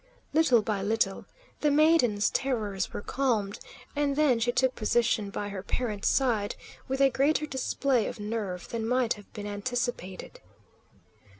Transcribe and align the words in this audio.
Little 0.33 0.63
by 0.63 0.81
little, 0.81 1.27
the 1.59 1.69
maiden's 1.69 2.31
terrors 2.31 2.91
were 2.91 3.03
calmed, 3.03 3.59
and 3.95 4.15
then 4.15 4.39
she 4.39 4.51
took 4.51 4.73
position 4.73 5.29
by 5.29 5.49
her 5.49 5.61
parent's 5.61 6.07
side 6.07 6.55
with 6.87 7.01
a 7.01 7.11
greater 7.11 7.45
display 7.45 8.07
of 8.07 8.19
nerve 8.19 8.67
than 8.69 8.87
might 8.87 9.13
have 9.13 9.31
been 9.33 9.45
anticipated. 9.45 10.39